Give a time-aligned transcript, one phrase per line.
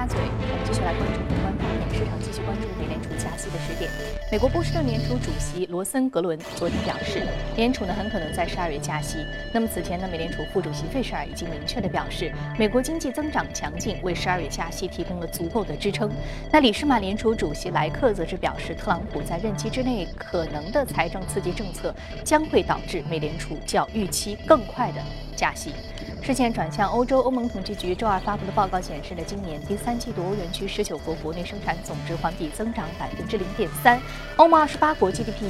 [0.00, 3.90] 家嘴，我们继续来关注宏观方面，市场继续关注美联储加息的时点。
[4.32, 7.20] 美国波士顿联储主席罗森格伦昨天表示，
[7.54, 9.18] 联储呢很可能在十二月加息。
[9.52, 16.10] 那么此前呢，美联储副主席费舍尔已经明确的表示，美国经济增长强劲，为十二月加息提供了足够的支撑。
[16.50, 21.94] 那里士满联储主席莱克则是表示，特朗普在任期之内可能的财政刺激政策
[22.24, 25.02] 将会导致美联储较预期更快的
[25.36, 25.74] 加息。
[26.22, 34.00] 视线转向欧洲，欧盟统计局周二发布的报告显示了今年第三季度欧元区十九国国内生产总值环比增长百分之零点三，
[34.36, 35.42] 欧盟二十八国 GDP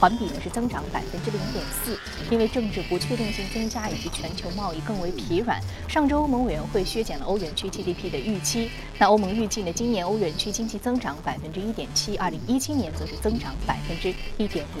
[0.00, 1.98] 环比呢是增长百分之零点四。
[2.30, 8.70] 因为政治不确定性增加以及全球贸易更为疲软，上周欧盟委员会削减了欧元区 GDP 的预期。
[8.98, 14.80] 那欧盟预计呢，今年欧元区经济增长百分之一点七，二零一七年则是增长百分之一点五。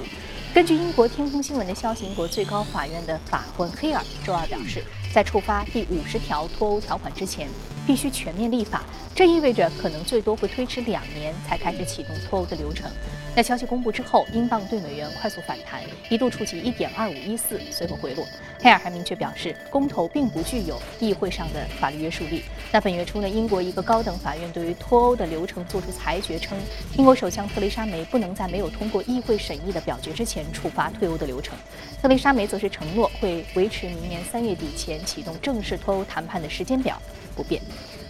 [0.54, 4.82] 根据英国天空新闻的消息，英国最高法院的法官黑尔周二表示。
[5.16, 7.48] 在触发第五十条脱欧条款之前，
[7.86, 8.82] 必须全面立法。
[9.14, 12.90] 这意味着可能最多会推迟两年才开始启动脱欧的流程。
[13.36, 18.24] 在消息公布之后，英镑对美元快速反弹，一度触及一点二五一四，随后回落。
[18.62, 22.42] 黑尔还明确表示，公投并不具有议会上的法律约束力。
[22.72, 26.56] 那本月初呢，英国一个高等法院对于脱欧的流程作出裁决，称
[26.96, 31.54] 英国首相特蕾莎梅不能在没有通过议会审议的表决之前触发退欧的流程。
[32.00, 36.98] 特蕾莎梅则是承诺会维持明年三月底前启动正式脱欧谈判的时间表
[37.36, 37.60] 不变。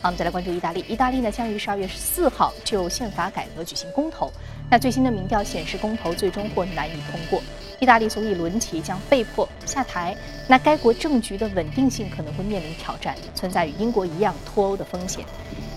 [0.01, 0.85] 好，我们再来关注意大利。
[0.89, 4.31] 意大利呢将于十二月十四号就宪法改革举行公投。
[4.71, 7.43] 那最新的民调显示，公投最终或难以通过。
[7.81, 10.17] 意大利总理伦齐将被迫下台，
[10.49, 15.25] 那该国政局的稳定性可能会面临挑战，存在与英国一样脱欧的风险。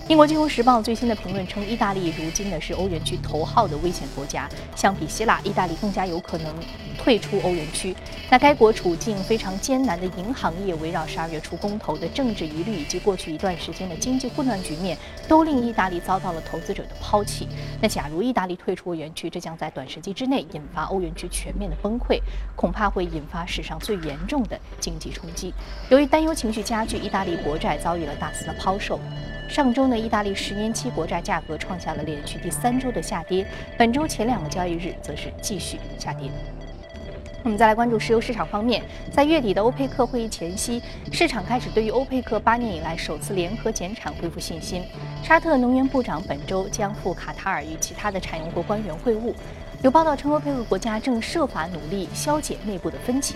[0.08, 6.54] 英国金融时报最新的评论称，意大利如今呢是欧元区头号的危险国家，相比希腊，意大利更加有可能
[7.00, 7.96] 退出欧元区。
[8.30, 14.96] 那该国处境非常艰难的银行业，围绕十二月初公投的政治疑虑以及过去一段时间的经济混乱局面，
[15.28, 17.48] 都令意大利遭到了投资者的抛弃。
[17.82, 22.20] 那假如意大利退出欧元区，这将在短时期之内引发欧元区全面的崩溃，
[22.56, 25.52] 恐怕会引发史上最严重的经济冲击。
[25.90, 29.00] 由于担忧情绪加剧，意大利国债遭遇了大肆的抛售。
[29.50, 33.44] 上周呢，意大利十年期国债价格创下了连续第三周的下跌，
[33.76, 36.30] 本周前两个交易日则是继续下跌。
[37.42, 38.84] 我们再来关注石油市场方面，
[39.14, 44.84] 在月底的欧佩克会议前夕，市场开始对于欧佩克八年以来首次联合减产恢复信心。
[45.24, 49.34] 沙特能源部长本周将赴卡塔尔与其他的产油国官员会晤。
[49.82, 53.36] 有报道称，欧佩克国家正设法努力消解内部的分歧。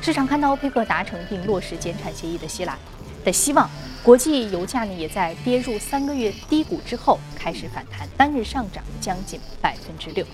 [0.00, 2.76] 市场看到欧佩克达成并落实减产协议的希腊
[3.24, 3.70] 的希望。
[4.02, 10.26] 国际油价呢，也在跌入三个月低谷之后开始反弹，单日上涨将近百分之六。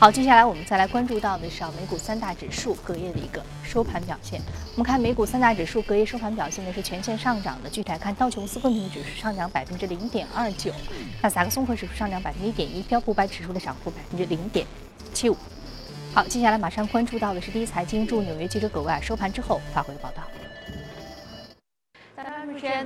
[0.00, 4.40] 好，接下来我们再来关注到的是啊，美股三大指数隔夜的一个收盘表现。
[4.74, 7.68] 我们看美股三大指数隔夜收盘表现呢是全线上涨的。
[7.68, 10.72] 具体来看，道琼斯工业指数上涨百分之零点二九，
[11.20, 14.64] 纳斯达克综合指数上涨百分之一点一，标普五百指数的涨幅百分之零点
[15.12, 15.36] 七五。
[16.14, 20.22] 好，接下来马上关注到的是第一财经驻纽约记者葛外收盘之后发回的报道。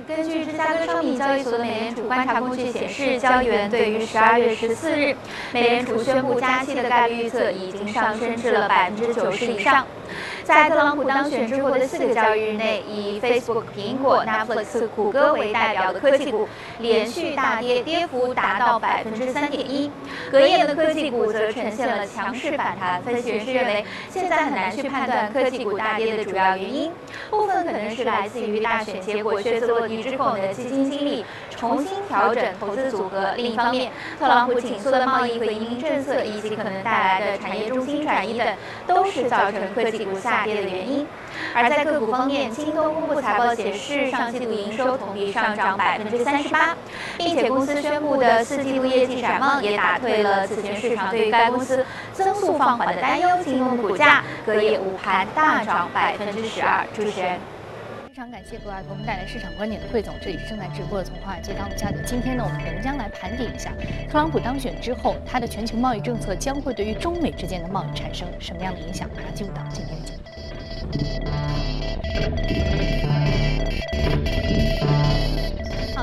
[0.07, 5.15] 根据芝加哥商品交易所的美联储观察工具显示，交易员对于十二月十四日
[5.51, 9.87] 美联储宣布加息的概率预测已经上升至了百分之九十以上。
[10.43, 16.47] 在特朗普当选之后的四个交易日内，以 Facebook、苹果、Netflix、谷歌为代表的科技股
[16.79, 19.89] 连续大跌，跌幅达到百分之三点一。
[20.29, 23.01] 隔夜的科技股则呈现了强势反弹。
[23.03, 26.91] 分析人士认为，现在很难去判断科技股大跌的主要原因，
[27.29, 31.25] 部分可能是来自于大选结果靴子落地之后的基金经理
[31.63, 33.31] 重新调整投资组合。
[33.37, 38.47] 另一方面，特朗普紧缩的贸易和移民政策以及可能带来的产业中心转移等，
[38.85, 40.43] 都是造成科技股下。
[40.43, 41.07] 跌的原因。
[41.55, 46.75] 而在个股方面，京东公布财报显示，上季度营收同比上涨百分之三十八，
[47.17, 53.29] 并且公司宣布的四季度业绩展望也打退了此前市场对于该公司增速放缓的担忧。
[53.41, 56.85] 京东的股价隔夜午盘大涨百分之十二。
[56.93, 57.52] 主持人。
[58.13, 61.99] 非常感谢各位给我们带来市场观点的汇总，这里是正在直播的从华尔街到陆家嘴。
[62.05, 63.71] 今天呢，我们仍将来盘点一下
[64.07, 69.09] 特朗普当选之后，他的全球贸易政策将会对于中美之间的贸易产生什么样的影响？
[69.15, 70.23] 马上进入到今天的节目。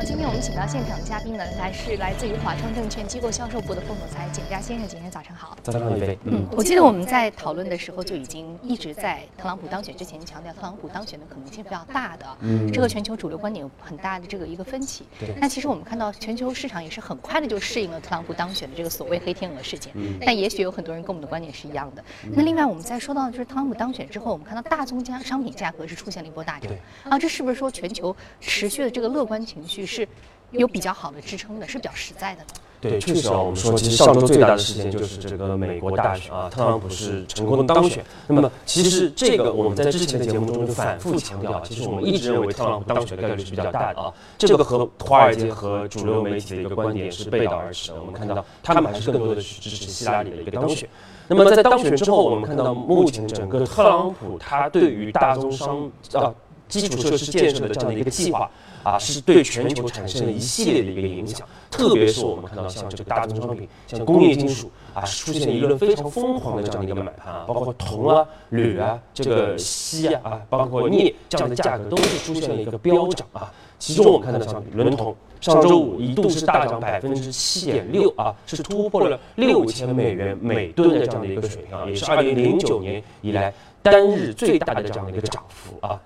[0.01, 4.89] 好，今天我们请到现场的嘉宾呢，来是来自于华创证券机构销售部的副总裁简佳先生。
[4.89, 6.19] 今天早上好，早上好，飞。
[6.25, 15.05] 嗯，我记得我们在讨论的时候就已经一直在特朗普当选之前强调，特朗普当选的可能性比较大的，嗯，这和全球主流观点有很大的这个一个分歧。
[15.19, 15.35] 对。
[15.39, 19.93] 那其实我们看到全球市场也是很快的就适应了特朗普当选的这个所谓黑天鹅事件。
[19.97, 20.19] 嗯。
[20.25, 22.03] 但也许有很多人跟我们的观点是一样的。
[22.33, 26.73] 那另外我们在说到就是特朗普当选之后，我们看到大宗价商品价格是出现了一波大涨。
[26.73, 26.79] 对。
[27.11, 30.09] 啊，这是不是说全球持续的这个乐观情绪是？
[30.53, 32.49] 有比较好的支撑的，是比较实在的呢？
[32.81, 38.05] 对，确实啊，我们说，其实上周最大的事件就是这个美国大选啊，特朗普是成功的当选。
[38.27, 44.13] 那么，其实这个我们在之前的节目中就反复强调，其实我们一直认为特朗普当选的概率是比较大的啊。
[44.37, 48.01] 这个和华尔街和主流媒体的一个观点是背道而驰的。
[48.01, 50.89] 我们看到他们还是更多的去支持希拉里的一个当选。
[51.29, 56.35] 那么在当选之后，我们看到目前整个特朗普他对于大宗商啊
[56.71, 58.51] 基础设施建设的这样的一个计划。
[58.83, 73.53] 啊，是对全球产生了一系列的一个影响，特别是我们看到像这个大宗商品，像工业金属啊，出现了一轮非常疯狂的这样的一个买盘啊，包括铜啊、铝啊、这个锡啊啊，包括镍这样的价格都是出现了一个飙涨啊。
[73.79, 83.53] 其中我们看到像伦铜，上周五一度是大涨百分之七点六啊，是突破了六千美元每吨的这样的一个水平啊，也是二零零九年以来
[83.83, 86.01] 单日最大的这样的一个涨幅啊。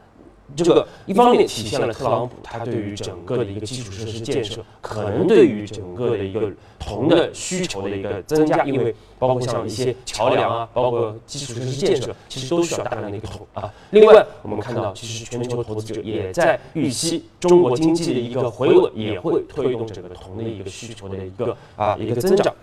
[0.57, 13.73] 这个一方面体现了特朗普他对于整个的一个基础设施建设，可能对于整个的一个铜的需求的一个增加，因为包括像一些桥梁啊，包括基础设施建设，其实都需要大量的一个铜啊。
[13.91, 22.55] 另外，我们看到其实全球投资者也在预期中国经济的一个回稳，也会推动整个铜的一个需求的一个啊一个增长。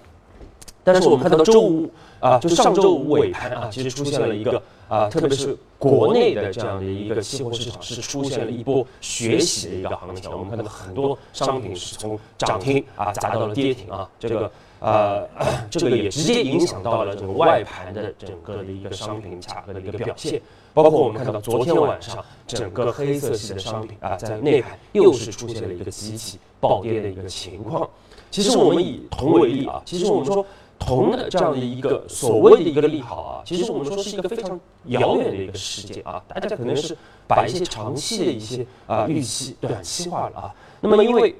[0.83, 4.61] 但是我们看到周五啊，就上周五尾盘啊，其实出现了一个
[4.91, 10.29] 啊，特别是国内的这样的一个期货市场是出现了一波学习的一个行情。
[10.29, 14.51] 我们看到很多商品是从涨停啊砸到了跌停啊，这个
[14.81, 15.25] 呃，
[15.71, 20.41] 这个也直接影响到了这个外盘的整个的一个商品价格的一个表现。
[20.73, 27.89] 包括我们看到昨天晚上整个黑色系的商品啊，在内盘又是出现了一个集体暴跌的一个情况。
[28.29, 30.45] 其实我们以铜为例啊，其实我们说。
[30.83, 36.97] 铜的这样的一个所谓的一个利好啊，其实我们说是一个非常遥远的一个事件啊，大家可能是
[37.27, 40.55] 把一些长期的一些啊预期短期化了啊。
[40.81, 41.35] 那么因为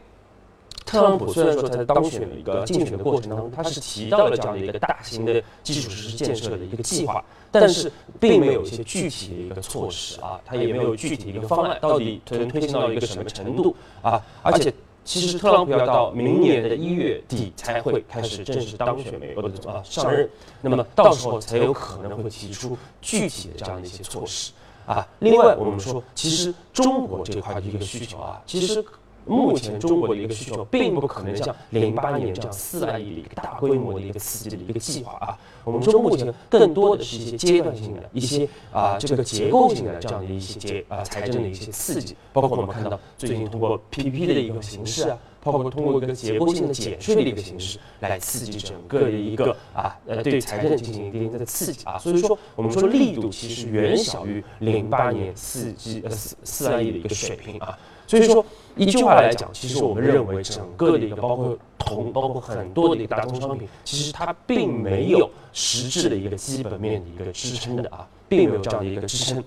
[0.85, 14.71] 特朗普虽然说在当选的一个竞选的过程当中，他是提到了这样的一个大型的基础设施建设的一个计划，但是并没有一些具体的一个措施啊，他也没有具体的一个方案，到底推推进到一个什么程度啊，而且。
[15.03, 20.29] 其实特朗普要到明年的一月底才会开始正式当选美国的啊上任，
[20.61, 24.51] 那么到时候才有可能会提出具体的这样的一些措施
[24.85, 25.07] 啊。
[25.19, 28.83] 另外，我们说，其实中国这块的一个需求啊，其实。
[29.25, 35.37] 目前中国的一个需求并不可能像零八年这样四万亿的一个大规模的一个刺激的一个计划啊。
[35.63, 51.99] 我们说目前更多的是一些阶段性的一些啊这个结构性的这样的一些结啊财政的一些刺激，包括我们看到最近通过 PPP 的一个形式啊，包括通过一个结构性的减税的一个形式来刺激整个的一个啊呃对财政进行一定的刺激啊。
[51.99, 57.77] 所以说我们说力度其实远小于零八年四 G 呃四四万亿的一个水平啊。
[58.11, 58.45] 所以说。
[58.77, 69.43] 一句话来讲，其实我们认为整个的一个包括铜，包括很多的一个大宗商品，其实它并没有实质的一个基本面的一个支撑的啊，并没有这样的一个支撑。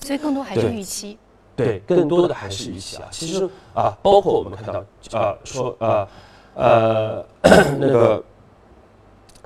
[0.00, 1.16] 所以更多还是预期。
[1.54, 3.06] 对，更多的还是预期啊。
[3.12, 4.84] 其实啊，包括我们看到
[5.16, 6.08] 啊，说啊
[6.54, 7.24] 呃
[7.78, 8.24] 那个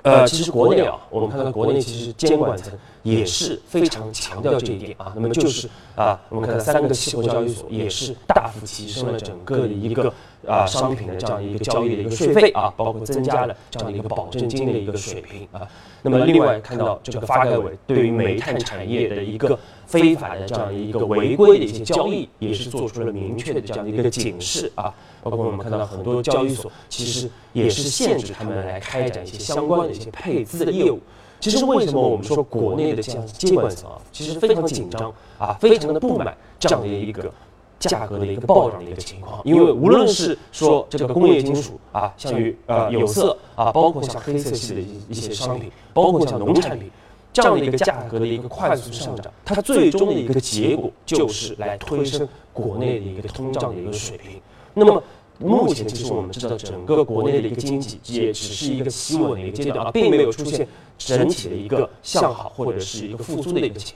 [0.05, 2.73] 呃，其实国内啊，我们看到国内其实监管层。
[3.07, 10.13] 也是非常强调这一点啊，那么就是啊，我们看三个期货交易所也是大幅提升了整个的一个
[10.45, 15.63] 啊商品的这样一个交易的一个税费啊，包括增加了这样的一个保证金的一个水平啊。
[16.03, 24.93] 那么另外看到这个发改委对于煤炭产业的一个非法的这样一个违规的一些交易，也是做出了明确的这样的一个警示啊。
[25.23, 30.99] 包括我们看到很多交易所其实也是限制他们来开展一些相关的一些配资的业务。
[31.39, 37.31] 其实为什么我们说国内的这样监管层啊，其实非常紧张啊，非常的不满这样的一个
[37.79, 39.41] 价格的一个暴涨的一个情况。
[39.45, 46.91] 因为无论是说这个工业金属啊，像于呃有色啊，包括像黑色系的一一些商品，包括像农产品
[47.33, 54.41] 这样的一个价格的一个快速上涨，它最终的一个结果就是来推升国内的一个通胀的一个水平。
[54.75, 55.03] 那么。
[55.39, 60.67] 目前其实我们知道，整个国内的一个经济也只是一个企稳的一个阶段，并没有出现
[60.97, 63.95] 整体的一个向好或者是一个复苏的一个情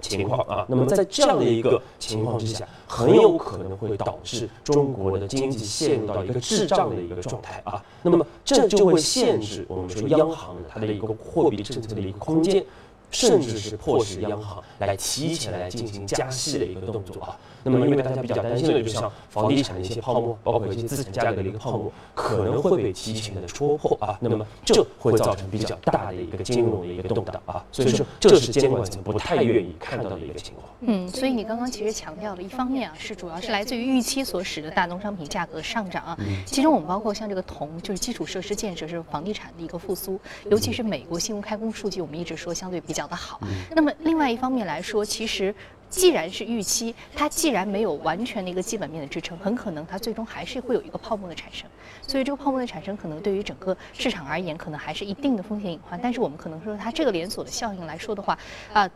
[0.00, 0.66] 情况啊。
[0.68, 7.82] 那么在这样的一个情况之下，很有可能会导致中国的经济陷入到一个滞胀的一个状态啊。
[8.02, 12.64] 那么这就会限制我们说央行它的一个货币政策的一个空间，
[13.10, 17.38] 甚至是迫使央行来提前来进行加息的一个动作啊。
[17.64, 30.66] 那么因为大家比较担心的，就像房地产的一些泡沫，包括一些资产价格的一个泡沫，可能会被提前的戳破啊，那么这会造成比较大的一个金融的一个动荡啊，所以说这是监管层不太愿意看到的一个情况。
[30.80, 40.18] 嗯，所以你刚刚其实强调的一方面啊，是主要是来自于预期所使得大宗商品价格上涨啊，其中我们包括像这个铜，就是基础设施建设是房地产的一个复苏，
[40.50, 43.40] 尤其是美国新屋开工数据，我们一直说相对比较的好。
[43.70, 45.54] 那么另外一方面来说，其实。
[45.92, 51.68] 既然是预期，它既然没有完全的一个基本面的支撑，很可能它最终还是会有一个泡沫的产生。
[52.00, 56.00] 所以这个泡沫的产生，可能对于整个市场而言，可能还是一定的风险隐患。
[56.02, 58.38] 但是我们可能说它这个连锁的效应来说的话，
[58.72, 58.88] 啊。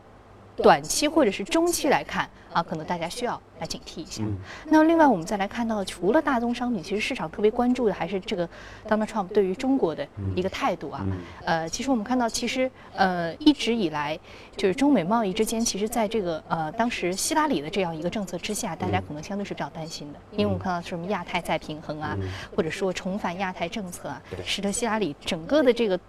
[0.63, 4.23] 短期或者是中期来看啊，可能大家需要来警惕一下。
[4.65, 8.47] 那另外我们再来看到，除了大宗商品，其实市场特别关注的还是这个
[8.87, 11.05] Donald Trump 对于中国的一个态度啊。
[11.43, 14.19] 呃，其实我们看到，其实呃一直以来
[14.55, 22.17] 就是中美贸易之间，其实在这个呃当时希拉里的这样一个政策之下，大家可能相对是比较担心的，因为我们看到什么亚太再平衡啊，
[22.55, 25.99] 或者说重返亚太政策啊，使得希拉里整个的这个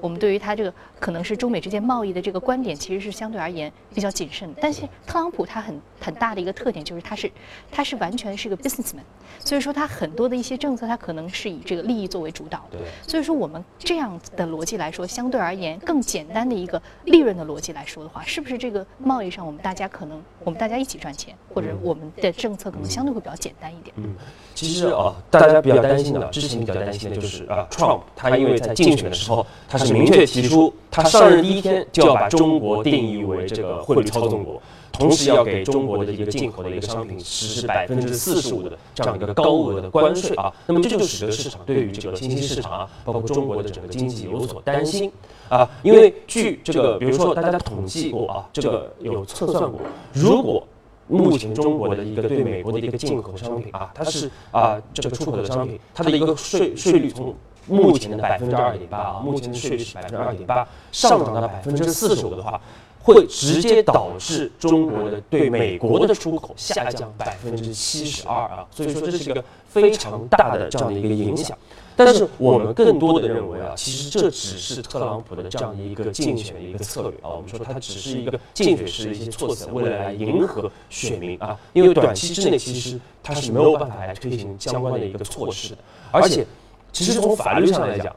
[0.00, 3.72] 我们对于他这个可能是中美之间贸易的这个观点，其实是相对而言。
[3.94, 7.30] 比较谨慎，但是特朗普他很很大的一个特点就是它是
[7.70, 9.00] 它是完全是个 businessman，
[9.38, 12.78] 所以说它很多的一些政策它可能是以这个利益作为主导的。
[13.06, 23.94] 所以说我们这样的逻辑来说，相对而言更简单的一个利润的逻辑来说的话，是不是这个贸易上我们大家可能我们大家一起赚钱，或者我们的政策可能相对会比较简单一点？
[23.96, 24.14] 嗯，
[24.54, 33.76] 其实啊，大家比较担心的，之前比较担心的就是啊，Trump 他因为在竞选的时候，他是明确提出他上任第一天就要把中国定义为这个。
[33.86, 34.60] 汇率操纵国，
[34.90, 45.12] 同时要给中国的一个进口的一个商品实施百分之四十五的这样一个高额的关税啊，那么这就使得市场对于这个新兴市场啊，包括中国的整个经济有所担心
[45.48, 49.80] 啊，因为据这个，比如说大家统计过啊，这个有测算过，
[50.12, 50.66] 如果
[51.06, 57.32] 目前中国的一个对美国的一个进口商品啊，它是啊这个出口的商品，它的一个税税率从
[57.68, 62.60] 目前的百分之二点八啊，目前的税率是百分之二点八，上涨到百分之四十五的话。
[63.06, 71.56] 会直接导致中国的对美国的出口下降百分之七十二啊，所以说这是一个非常大的这样的一个影响。
[71.94, 77.30] 但是我们更多的认为啊，其实这只是特朗普的这样一个竞选的一个策略啊。
[77.36, 81.56] 我们说它只是一个竞选时的一些措辞，为了来迎合选民啊。
[81.74, 85.78] 因为短期之内其实它是没有办法来推行相关的一个措施的，
[86.10, 86.44] 而且
[86.92, 88.12] 其实从法律上来讲。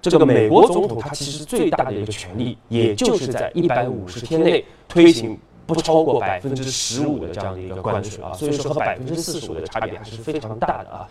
[0.00, 11.06] 这个美国总统他其实最大的一个权利，也就是在一百五十天内推行不超过百分之十五的这样的一个关税啊，所以说和百分之四十五的差别还是非常大的啊。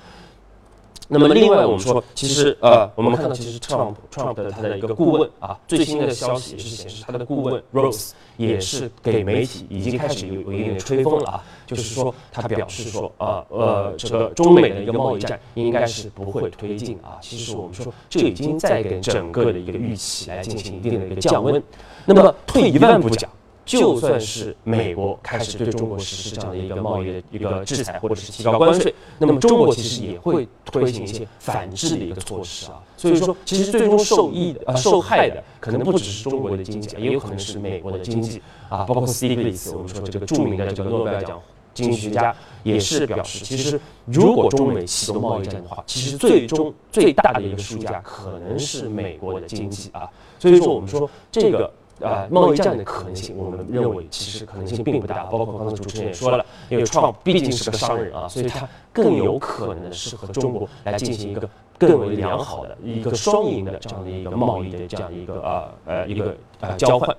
[1.11, 17.17] 那么另外我们说，其实呃，我们看到其实 Trump Trump 的他的一个顾问啊，最新的消息也是显示他的顾问 Rose 也是给媒体已经开始有有一定的吹风了啊，就是说他表示说啊呃这个中美的一个贸易战应该是不会推进啊。
[17.21, 21.61] 其实我们说这已经在给整个的一个预期来进行一定的一个降温。
[22.05, 23.27] 那么退一万步讲。
[23.69, 32.81] 就算是美国开始对中国实施这样的一个贸易的一个制裁，或者是提高关税，那么中国其实也会推行一些反制的一个措施啊。
[32.97, 38.85] 所以说，其实最终受益的、呃受害的，可能不只是中国的经济，也有可能是美国的经济啊。
[38.85, 41.39] 包括 Stiglitz，我们说这个著名的这个诺贝尔奖
[41.75, 50.09] 经济学家也是表示，其实如果中美启动贸易战的话，其实最终最大的一个输家可能是美国的经济啊。
[50.39, 51.71] 所以说，我们说这个。
[52.01, 55.23] 啊，贸易战的可能性，我们认为其实可能性并不大。
[55.25, 67.15] 包括刚才主持人也说了，因为 Trump 毕竟是个商人啊，所以他更有可能是和中国来进行一个更为良好的一个双赢的这样的一个贸易的这样一个啊呃一个呃交换。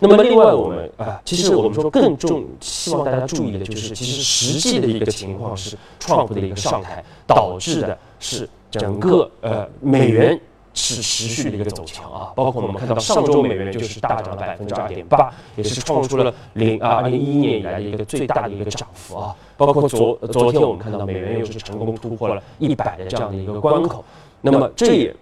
[0.00, 10.40] 那么另外我们啊，其实我们说更重希望大家注意的就是，其实实际的一个情况是，Trump 的一个上台导致的是整个呃美元。
[10.78, 19.34] 是持续的一个走强啊，包括我们看到上周美元就是大涨了百分之二点八，也是创出了零啊二零一一年以来的一个最大的一个涨幅啊。
[19.56, 24.04] 包括昨昨天我们看到美元又是成功突破了一百的这样的一个关口，
[24.40, 25.14] 那么这也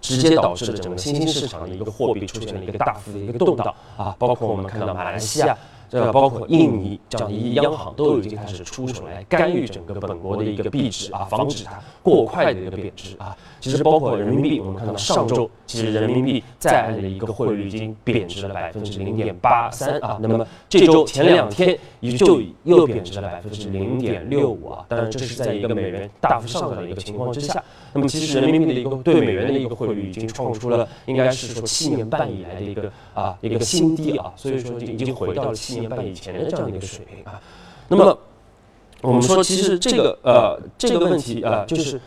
[0.00, 4.14] 直接导致了整个新兴市场的一个货币出现了一个大幅的一个动荡啊。
[4.18, 5.56] 包括我们看到马来西亚。
[5.92, 13.36] 这包括印尼这样的央行都已经开始出手来干预整个本国的一个币值啊，防止它过快的一个贬值啊。
[13.60, 20.18] 其实包括人民币，我们看到上周其实人民币在岸的一个汇率已经贬值了百分之零点八三啊。
[20.18, 24.86] 那么这周前两天也就又贬值了百分之零点六五啊。
[24.88, 27.62] 当然这是在一个美元大幅上涨的一个情况之下。
[27.92, 34.32] 那么其实人民币的一个对美元的一个汇率已经创出了应该是说七年半以来的一个啊一个新低啊。
[34.34, 35.92] 所以说已经回到了七年。
[35.92, 37.38] 半以前的这样的一个水平啊，
[37.86, 38.18] 那么
[39.02, 42.00] 我们说，其实这个呃这个问题啊，就是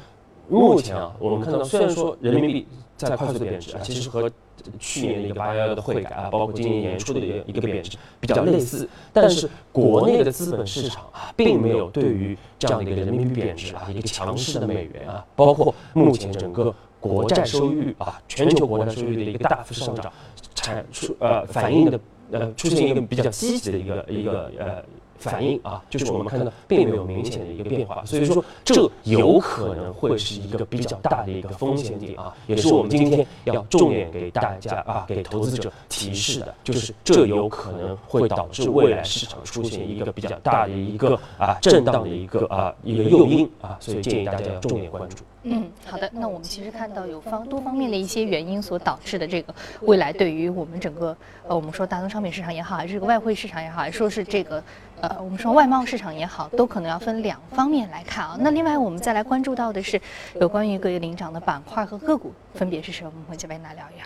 [0.50, 2.66] 目前啊，我们看到虽然说人民币
[2.98, 4.32] 在快速贬值啊，其实和
[4.80, 20.12] 去年的一个八幺幺的汇改啊，包括今年年初的一个一个贬值比较类似，但是国内的资本市场啊，并没有对于这样的一个人民币贬值啊，一个强势的美元啊，包括目前整个国债收益率啊，全球国债收益率的一个大幅上涨，
[20.54, 22.00] 产出呃反映的
[22.32, 24.84] 呃出现一个比较积极的一个一个呃。
[25.18, 45.24] 反应啊，就是我们看到并没有明显的一个变化，所以说这有可能会是一个比较大的一个风险点啊，也是我们今天要重点给大家啊，给投资者提示的，就是这有可能会导致未来市场出现一个比较大的一个啊震荡的一个啊一个诱因啊，所以建议大家要重点关注。
[45.48, 46.10] 嗯，好的。
[46.12, 51.16] 那我们其实看到有方多方面的一些原因所导致的这个未来对于我们整个
[51.48, 54.64] 呃，我们说大宗商品市场也好，还是这个外汇市场也好，还是说是这个
[55.08, 58.36] 呃，我们说外贸市场也好，都可能要分两方面来看啊。
[58.40, 60.02] 那另外我们再来关注到的是
[60.40, 63.12] 有关于各个领涨的板块和个股分别是什么？
[63.14, 64.06] 我们会再为大家聊一聊。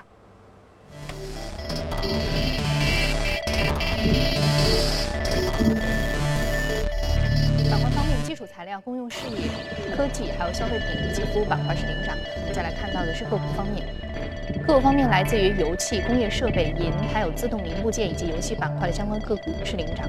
[8.26, 12.16] 基础材料、公用事业、科技，还有消费品以及服务板块是领涨。
[12.42, 13.88] 我们再来看到的是个股方面，
[14.74, 20.08] 个方面来自于油气、工业设备、银，还有自动零部件以及游戏板块的相关个股是领涨。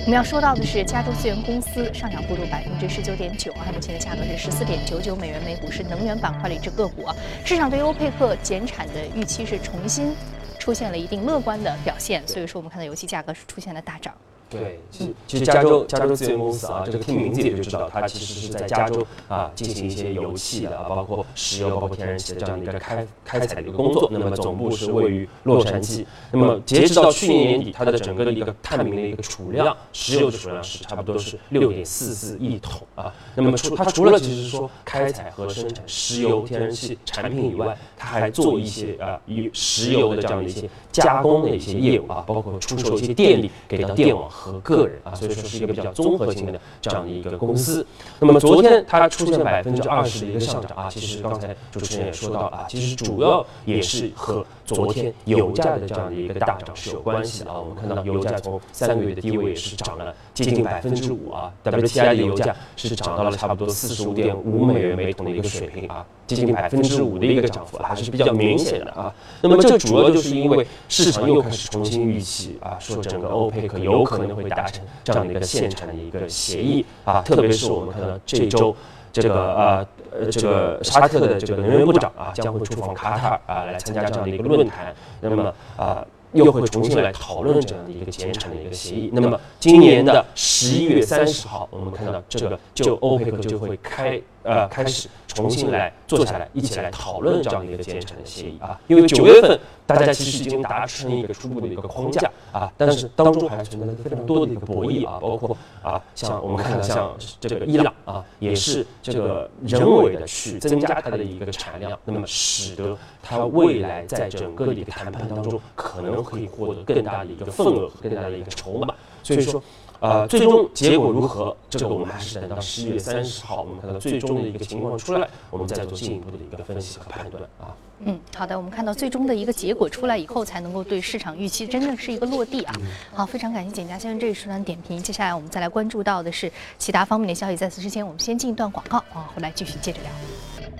[0.00, 7.04] 我们要说到的是加州资源公司上涨幅度百分之十九点九，啊，目前的价格是十四点九九美元每股，是能源板块的一只个股。
[7.44, 10.14] 市场对欧佩克减产的预期是重新
[10.60, 14.14] 出现了一定乐观的表现，所以说我们看到油气价格是出现了大涨。
[14.48, 24.08] 对，其实其实加州加州资源公司啊，这个听名字也就知道，它其实是在加州啊进行一些油气的啊，包括石油、包括天然气的这样的一个开开采的一个工作。
[24.12, 26.06] 那么总部是位于洛杉矶。
[26.30, 33.12] 那么截止到去年年底，它的整个的一个探明的一个储量，石油的储量是差不多是六点四四亿桶啊。
[33.34, 44.30] 那么除它除了其实说开采和生产石油、天然气产品以外，它还做一些啊以石油的这样的一些加工的一些业务啊，包括出售一些电力给到电网。
[44.36, 47.84] 和个人啊，所以说是一个比较综合性的这样的一个公司。
[48.20, 57.58] 那么昨天它出现百分之二十的一个上涨啊，其实刚才主持人也说到了啊，其实主要也是和昨天油价的这样的一个大涨是有关系的啊。
[57.58, 69.12] 我们看到油价从三个月的低位也是涨了接近百分之五啊，WTI 的油价是涨到了差不多四十五点五美元每桶的一个水平啊，接近百分之五的一个涨幅还是比较明显的啊。
[69.40, 74.26] 那么这主要就是因为市场又开始重新预期啊，说整个欧佩克有可能。
[74.36, 78.76] 会达成这样的一个限产的一个协议啊，特别是我们看到这周
[79.10, 86.04] 这个呃呃这个沙特的这个能源部长啊将会出访卡塔尔啊来参加这样的一个论坛，那么啊
[86.36, 89.10] 又会重新来讨论这样的一个减产的一个协议。
[89.12, 99.58] 那么今年的十一月三十号，我们看到这个就欧佩克就会开呃开始重新来坐下来一起来讨论这样的一个减产的协议啊，因为九月份。
[99.86, 119.62] 大家其实已经达成一个初步的一个框架啊，但是当中还存在非常多的一个博弈啊，包括啊，像我们看到像这个伊朗啊，也是这个人为的去增加它的一个产量，那么使得它未来在整个的一个谈判当中可能可以获得更大的一个份额和更大的一个筹码，所以说。
[120.06, 121.56] 呃，最终结果如何？
[121.68, 127.74] 这个我们还是等到十一月三十号，我们看到最终的一个情况出来，我们再做进一步的一个分析和判断啊。
[128.00, 132.74] 嗯，好的，我们看到最终的一个结果出来以后，才能够对市场预期真的是一个落地啊。
[133.12, 135.02] 好，非常感谢简家先生这一时段点评。
[135.02, 137.56] 接下来我们再来关注到的是其他方面的消息。
[137.56, 140.10] 在此之前，我们先进一段广告啊，回来继续接着聊。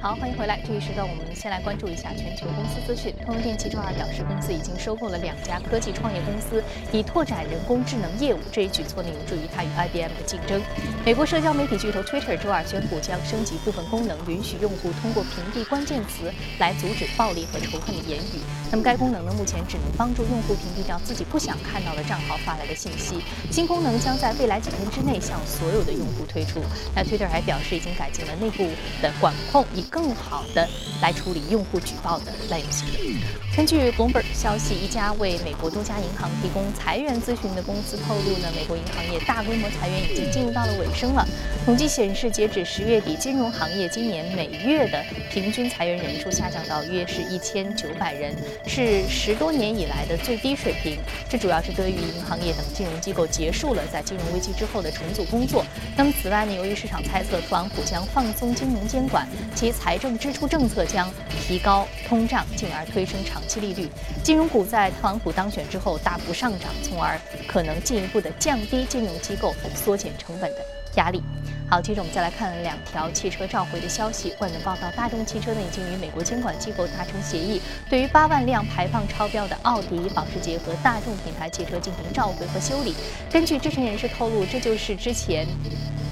[0.06, 0.60] 好，欢迎回来。
[0.64, 3.12] 这一时段，我们先来关注一下全球公司资讯。
[3.24, 8.38] 通用电气周二表示，公司已经收购了两家科技创业公司，以拓展人工智能业务。
[8.52, 10.62] 这一举措呢，有助于它与 IBM 的竞争。
[11.04, 18.38] 美国社交媒体巨头 Twitter 周二宣布，将升级部分功能，允许用户通过屏蔽关键词来阻止暴力和仇恨的言语。
[18.70, 23.22] 那么，该功能呢，目前只能帮助用户屏蔽掉自己不想看到的账号发来的信息。
[23.50, 26.60] 新功能将在未来几天之内向所有的用户推出。
[26.94, 28.68] 那 Twitter 还表示，已经改进了内部
[29.00, 30.68] 的管控，以更好的
[31.00, 33.16] 来处理用户举报的滥用行为。
[33.56, 41.26] 根据 Bloomberg 消息，一家为美国多家银行提供裁员咨询的公司透露呢，美国银行业大规模裁员已经进入到了尾声了。
[41.64, 50.98] 统计显示，截止十月底，金融行业今年每月的平均裁员人数下降到约是一千九百人，是十多年以来的最低水平。
[51.28, 55.64] 这主要是得益于银行业等金融机构结束了在金融危机之后的重组工作。
[55.96, 61.10] 那么，此外呢，由于市场猜测特朗普将放松金融监管，其财政支出政策将
[61.46, 63.88] 提高通胀，进而推升长期利率。
[64.22, 71.22] 金融股在特朗普当选之后大幅上涨，从而可能进一步的降低金融机构缩减成本的压力。
[71.68, 74.32] 好，接着我们再来看两条汽车召回的消息。
[74.38, 82.94] 外媒报道，大众汽车呢已经与美国监管机构达成协议，对于八万辆排放超标的奥迪、保时捷和大众品牌汽车进行召回和修理。
[83.32, 85.44] 根据知情人士透露，这就是之前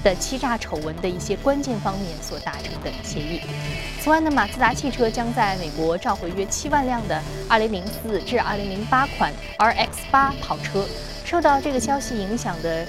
[0.03, 3.39] 的欺诈丑闻的一些关键方面所达成的协议。
[4.01, 10.85] 此外呢，马自达汽车将在美国召回约七万辆的2004至2008款 RX8 跑车。
[11.23, 12.85] 受到这个消息影响的。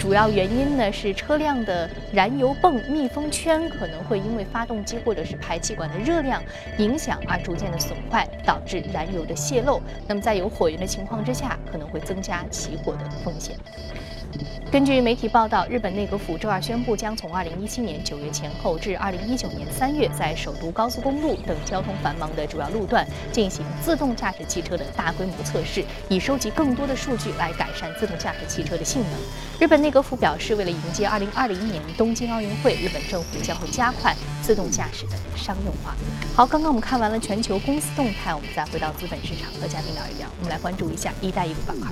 [0.00, 6.42] 主要原因呢是车辆的燃油泵密封圈可能会因为发动机或者是排气管的热量
[6.78, 9.78] 影响而逐渐的损坏，导致燃油的泄漏。
[10.08, 13.54] 那么在有火源的情况之下，可能会增加起火的风险。
[14.70, 29.20] 根据媒体报道，日本内阁府周二宣布，将从2017年9月前后至2019年3月，在首都高速公路等交通繁忙的主要路段进行自动驾驶汽车的大规模测试，以收集更多的数据来改善自动驾驶汽车的性能。
[29.58, 35.96] 日本内阁府表示，为了迎接2020年东京奥运会，日本政府将会加快自动驾驶的商用化。
[36.36, 40.28] 好，刚刚我们看完了全球公司动态，我们再回到资本市场和嘉宾聊一聊。
[40.38, 41.90] 我们来关注一下“一带一路”板块。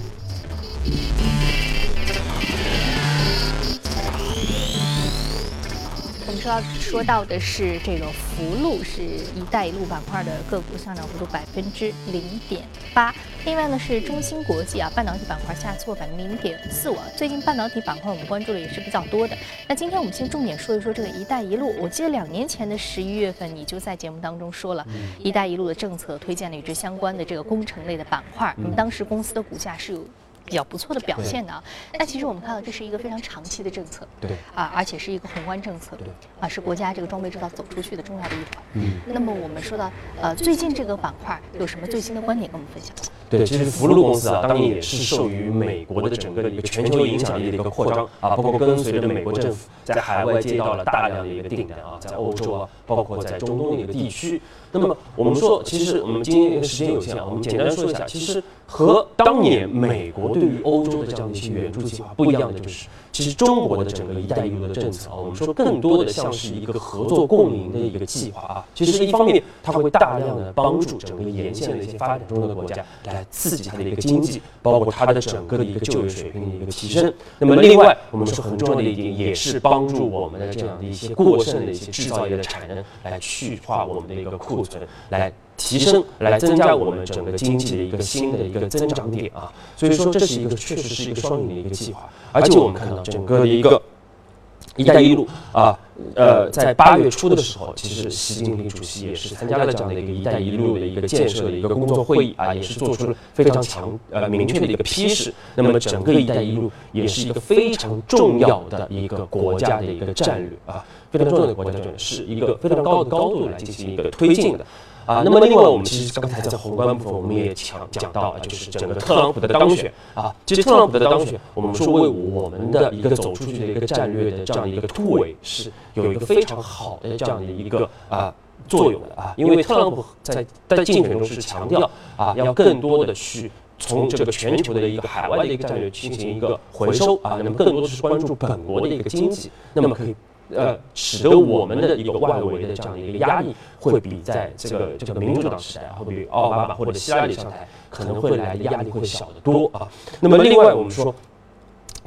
[6.29, 12.63] 我们说要说到的是这个福禄，是一带一路板块的个股上涨幅度百分之零点
[12.93, 13.15] 八。
[13.47, 16.99] 另外呢是中芯国际啊，半导体板块下挫百分之零点四五。
[17.17, 19.35] 最近半导体板块我们关注的也是比较多的。
[19.67, 21.75] 那今天我们先重点说一说这个一带一路。
[21.81, 24.87] 我记得两年前的十一月份，你就在节目当中说了，
[25.19, 28.55] 一带一路的政策推荐了与之相关的这个工程类的板块。
[28.59, 30.05] 那么当时公司的股价是有。
[30.49, 31.63] 比较不错的表现的啊，
[31.99, 36.09] 那其实我们看到这是一个非常长期的政策，对啊，而且是一个宏观政策，对
[36.41, 38.65] 啊，是国家这个装备制造走出去的重要的一环。
[38.73, 42.95] 嗯，那么我们说到呃，最近这个板块有什么最新的观点跟我们分享？
[43.29, 54.41] 对，其实福禄公司啊，当年也是受于美国的整个的一个全球影响力的一个扩张啊，包括跟随着美国政府在海外接到了大量的一个订单啊，在欧洲啊，包括在中东的一个地区。
[54.73, 62.87] 那么我们说，其实我们今天时间有限啊，我们简单说一下，其实和当年美国对于欧洲的这样的一些援助计划不一样的就是。
[63.11, 68.65] 其实中国的整个“一带一路”的政策啊，我们说更多的像是一个合作共赢的一个计划啊。
[68.77, 77.13] 其实一方面，它会大量的帮助整个沿线的一些发展中的国家来刺激它的一个经济，包括它的整个的一个就业水平的一个提升。
[77.41, 85.33] 那么另外，我们说很重要的一点，也是帮助我们的这样的一些过剩的一些制造业的产能来去化我们的一个库存，来。
[85.59, 93.83] 提升来增加我们整个经济的一个新的一个增长点啊，所以说这是一个确实是一个双赢的一个计划，而且我们看到整个的一个
[94.77, 95.77] “一带一路”啊，
[96.15, 105.33] 呃，在八月初的时候，其实习近平主席也是参加了这样的一个“一带一路”的一个建设的一个工作会议啊，也是做出了非常强呃明确的一个批示。
[105.57, 114.65] 那么整个“一带一路”也是一个非常重要的一个国家的一个战略啊，非常重要的国家战略，是一个非常高的高度来进行一个推进的。
[115.07, 125.73] 啊，那么另外我们其实刚才在宏观部分我们也讲讲到了，就是整个特朗普的当选啊，其实特朗普的当选，我们说为我们的一个走出去的一个战略的这样的一个突围是
[126.05, 128.35] 有一个非常好的这样的一个啊
[128.67, 140.15] 作用的啊，因为特朗普在在竞选中是强调啊，要更多的去从这个全球的一个海外的一个战略进行一个回收啊，那么更多的是关注本国的一个经济，那么可以。
[140.51, 149.87] 呃，使得我们的一个外围的这样的一个压力，会比在这个这个民主党时代，会比奥巴马或者希拉里上台，可能会来的压力会小得多啊。
[150.21, 151.15] 那么另外我们说，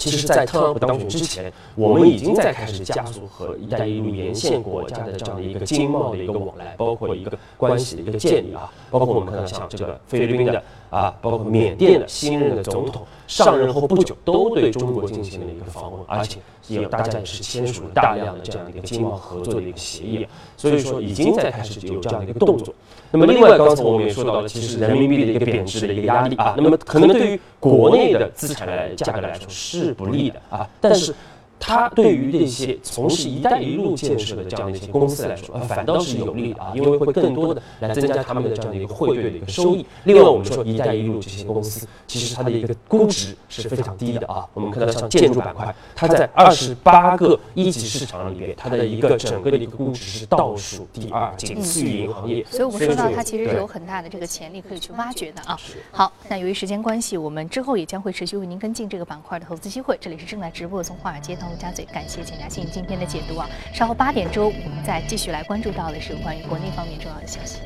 [0.01, 10.63] 其实，在特朗普当选之前，我们已经在开始加速和“一带一路”沿线国家的这样的一个经贸的一个往来，包括一个关系的一个建立啊，包括我们看到像这个菲律宾的。
[10.91, 20.27] 啊，包括缅甸的新任的总统上任后不久，都对中国进行了一个访问，而且也大家也是签署了大量的这样的一个经贸合作的一个协议，
[20.57, 22.73] 所以说已经在开始有这样的一个动作。
[23.09, 31.15] 那么另外，刚才我们也说到了，其实人民币的一个贬值的一个压力啊，那么可能对于国内的资产来价格来说是不利的啊，但是。
[31.63, 39.85] 它对于那些从事“一带一路”建设的这样的一些公司来说，呃，反倒是有利的啊，因为会更多的来增加他们的这样的一个汇兑的一个收益。
[40.05, 44.43] 另外，我们说“一带一路”这些公司，其实它的一个估值是非常低的啊。
[44.55, 52.43] 我们看到像建筑板块，它在二十八个一级市场里边，它的一个整个的一个估值是倒数第二，仅次于银行业。
[52.49, 55.55] 所以我们说到它其实是有很大的这个潜力可以去挖掘的啊。
[55.91, 59.95] 好，那由于时间关系，我们之后也将会持续为您跟进这个板块的投资机会。
[60.01, 61.50] 这里是正在直播的从华尔街到。
[61.51, 63.49] 陆家嘴，感谢简嘉欣今天的解读啊。
[63.73, 67.59] 稍后八点钟，我们再继续来关注到的是关于国内方面重要的消息。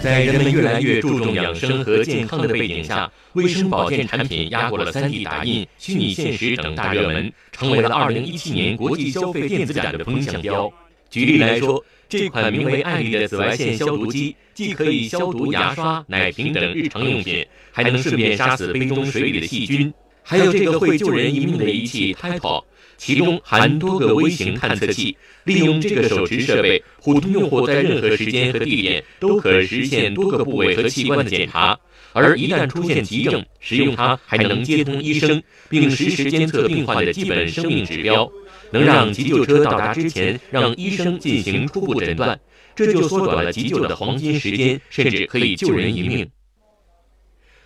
[0.00, 10.70] 在人们越来越注重养生和健康的背景下，卫生保健产品压过了 3D 打印、虚拟现实等大热门，成为了2017年国际消费电子展的风向标。
[11.10, 19.92] 举例来说，这款名为“爱丽”的紫外线消毒机，既可以消毒牙刷、奶瓶等日常用品，还能顺便杀死杯中水里的细菌。
[20.22, 22.64] 还有这个会救人一命的仪器 Title。
[22.96, 31.78] 其中含多个微型探测器，利用这个手持设备，普通用户在任何时间和地点都可实现多个部位和器官的检查。
[32.12, 38.30] 而一旦出现急症，使用它还能接通医生，并实时监测病患的基本生命指标，
[38.70, 42.38] 能让急救车到达之前让医生进行初步诊断，
[42.74, 46.28] 这就缩短了急救的黄金时间，甚至可以救人一命。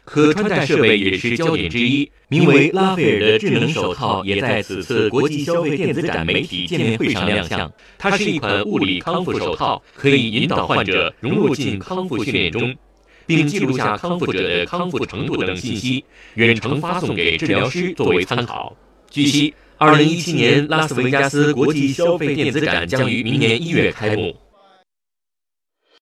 [0.05, 7.73] 可穿戴设备也是焦点之一，名为拉斐尔的智能手套也在此次国际消费电子展媒体见面会上亮相。
[7.99, 12.75] 它是一款物理康复手套，可以引导患者融入进康复训练中，
[13.27, 16.05] 并记录下康复者的康复程度等信息，
[16.35, 18.75] 远程发送给治疗师作为参考。
[19.11, 24.37] 据悉，二零一七年拉斯维加斯国际消费电子展将于明年一月开幕。